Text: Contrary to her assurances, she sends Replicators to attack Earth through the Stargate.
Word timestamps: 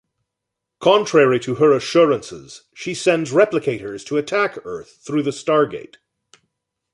Contrary 0.79 1.39
to 1.39 1.53
her 1.61 1.71
assurances, 1.73 2.63
she 2.73 2.95
sends 2.95 3.31
Replicators 3.31 4.03
to 4.03 4.17
attack 4.17 4.57
Earth 4.65 4.99
through 5.05 5.21
the 5.21 5.29
Stargate. 5.29 5.97